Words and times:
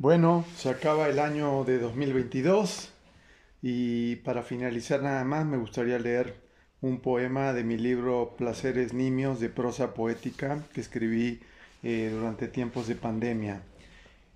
Bueno, 0.00 0.46
se 0.56 0.70
acaba 0.70 1.10
el 1.10 1.18
año 1.18 1.62
de 1.64 1.78
2022 1.78 2.90
y 3.60 4.16
para 4.16 4.42
finalizar 4.42 5.02
nada 5.02 5.24
más 5.24 5.44
me 5.44 5.58
gustaría 5.58 5.98
leer 5.98 6.36
un 6.80 7.00
poema 7.00 7.52
de 7.52 7.64
mi 7.64 7.76
libro 7.76 8.34
Placeres 8.38 8.94
Nimios 8.94 9.40
de 9.40 9.50
prosa 9.50 9.92
poética 9.92 10.64
que 10.72 10.80
escribí 10.80 11.40
eh, 11.82 12.10
durante 12.10 12.48
tiempos 12.48 12.88
de 12.88 12.94
pandemia. 12.94 13.60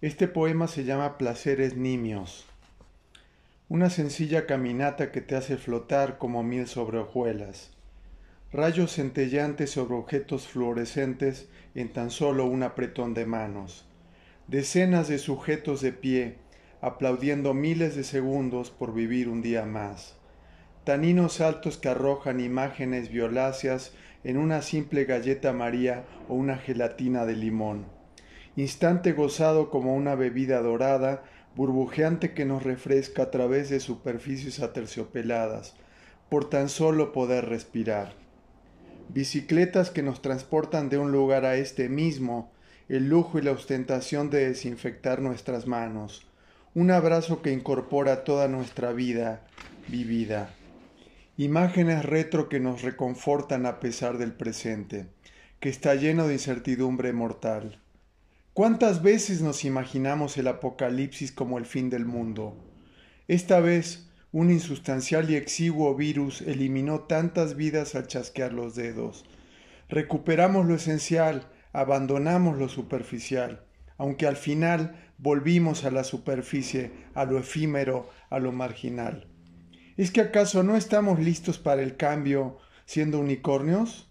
Este 0.03 0.29
poema 0.29 0.69
se 0.69 0.85
llama 0.85 1.17
Placeres 1.17 1.79
Nimios. 1.79 2.45
Una 3.71 3.89
sencilla 3.89 4.45
caminata 4.45 5.11
que 5.13 5.23
te 5.23 5.35
hace 5.35 5.57
flotar 5.57 6.19
como 6.19 6.43
miel 6.43 6.67
sobre 6.67 6.99
hojuelas. 6.99 7.71
Rayos 8.53 8.93
centellantes 8.93 9.71
sobre 9.71 9.95
objetos 9.95 10.47
fluorescentes 10.47 11.49
en 11.75 11.91
tan 11.91 12.11
solo 12.11 12.45
un 12.45 12.65
apretón 12.65 13.15
de 13.15 13.25
manos 13.25 13.87
decenas 14.47 15.09
de 15.09 15.19
sujetos 15.19 15.81
de 15.81 15.93
pie, 15.93 16.37
aplaudiendo 16.81 17.55
miles 17.55 17.97
de 17.97 18.05
segundos 18.05 18.71
por 18.71 18.93
vivir 18.93 19.29
un 19.29 19.41
día 19.41 19.65
más. 19.65 20.17
Taninos 20.85 21.41
altos 21.41 21.79
que 21.79 21.89
arrojan 21.89 22.41
imágenes 22.41 23.11
violáceas 23.11 23.95
en 24.23 24.37
una 24.37 24.61
simple 24.61 25.07
galleta 25.07 25.55
maría 25.55 26.05
o 26.29 26.35
una 26.35 26.59
gelatina 26.59 27.25
de 27.25 27.37
limón. 27.37 27.87
Instante 28.57 29.13
gozado 29.13 29.71
como 29.71 29.95
una 29.95 30.15
bebida 30.15 30.61
dorada, 30.61 31.25
burbujeante 31.57 32.35
que 32.35 32.45
nos 32.45 32.63
refresca 32.63 33.25
a 33.25 33.31
través 33.31 33.71
de 33.71 33.81
superficies 33.81 34.61
aterciopeladas, 34.61 35.75
por 36.29 36.51
tan 36.51 36.69
solo 36.69 37.13
poder 37.13 37.47
respirar. 37.47 38.13
Bicicletas 39.09 39.91
que 39.91 40.03
nos 40.03 40.21
transportan 40.21 40.91
de 40.91 40.99
un 40.99 41.13
lugar 41.13 41.47
a 41.47 41.57
este 41.57 41.89
mismo, 41.89 42.53
el 42.89 43.09
lujo 43.09 43.39
y 43.39 43.43
la 43.43 43.53
ostentación 43.53 44.31
de 44.31 44.49
desinfectar 44.49 45.23
nuestras 45.23 45.67
manos, 45.67 46.27
un 46.75 46.91
abrazo 46.91 47.41
que 47.41 47.53
incorpora 47.53 48.25
toda 48.25 48.49
nuestra 48.49 48.93
vida 48.93 49.47
vivida, 49.89 50.51
imágenes 51.37 52.05
retro 52.05 52.49
que 52.49 52.61
nos 52.61 52.83
reconfortan 52.83 53.65
a 53.65 53.81
pesar 53.81 54.19
del 54.19 54.33
presente, 54.33 55.07
que 55.61 55.69
está 55.69 55.95
lleno 55.95 56.27
de 56.27 56.35
incertidumbre 56.35 57.13
mortal. 57.13 57.81
¿Cuántas 58.53 59.03
veces 59.03 59.41
nos 59.41 59.65
imaginamos 59.65 60.37
el 60.37 60.47
apocalipsis 60.47 61.33
como 61.33 61.59
el 61.59 61.67
fin 61.67 61.91
del 61.91 62.05
mundo? 62.05 62.57
Esta 63.29 63.61
vez, 63.61 64.11
un 64.31 64.51
insustancial 64.51 65.31
y 65.31 65.37
exiguo 65.37 65.95
virus 65.95 66.43
eliminó 66.43 67.01
tantas 67.01 67.57
vidas 67.57 67.95
al 67.95 68.09
chasquear 68.09 68.53
los 68.53 68.75
dedos. 68.75 69.25
Recuperamos 69.89 70.67
lo 70.67 70.75
esencial, 70.75 71.47
abandonamos 71.75 72.57
lo 72.57 72.69
superficial, 72.69 73.67
aunque 73.99 74.27
al 74.27 74.37
final 74.37 74.97
volvimos 75.19 75.85
a 75.85 75.91
la 75.91 76.05
superficie, 76.05 76.93
a 77.15 77.25
lo 77.25 77.39
efímero, 77.39 78.09
a 78.31 78.39
lo 78.39 78.53
marginal. 78.53 79.27
¿Es 79.97 80.11
que 80.11 80.21
acaso 80.21 80.63
no 80.63 80.77
estamos 80.77 81.19
listos 81.19 81.59
para 81.59 81.83
el 81.83 81.97
cambio 81.97 82.59
siendo 82.87 83.19
unicornios? 83.19 84.09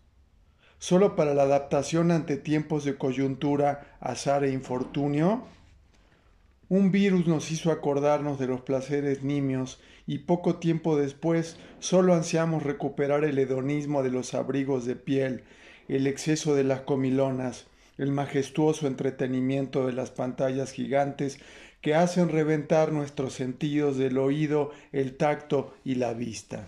¿Solo 0.78 1.16
para 1.16 1.33
la 1.33 1.44
adaptación 1.44 2.11
ante 2.11 2.36
tiempos 2.36 2.83
de 2.83 2.97
coyuntura, 2.97 3.98
azar 4.02 4.44
e 4.44 4.52
infortunio? 4.52 5.45
Un 6.67 6.92
virus 6.92 7.27
nos 7.27 7.50
hizo 7.52 7.72
acordarnos 7.72 8.39
de 8.39 8.48
los 8.48 8.61
placeres 8.61 9.23
nimios 9.23 9.81
y 10.05 10.20
poco 10.20 10.58
tiempo 10.58 10.98
después 10.98 11.58
solo 11.80 12.14
ansiamos 12.14 12.64
recuperar 12.64 13.23
el 13.23 13.39
hedonismo 13.39 14.03
de 14.03 14.11
los 14.11 14.33
abrigos 14.33 14.86
de 14.86 14.98
piel 14.98 15.44
el 15.88 16.08
exceso 16.08 16.56
de 16.56 16.64
las 16.64 16.81
comilonas, 16.81 17.66
el 17.98 18.12
majestuoso 18.12 18.88
entretenimiento 18.88 19.86
de 19.86 19.94
las 19.94 20.12
pantallas 20.12 20.72
gigantes 20.72 21.39
que 21.81 21.95
hacen 21.95 22.30
reventar 22.30 22.92
nuestros 22.92 23.34
sentidos 23.34 23.98
del 23.98 24.17
oído, 24.17 24.72
el 24.92 25.16
tacto 25.17 25.73
y 25.84 25.95
la 25.95 26.14
vista. 26.14 26.66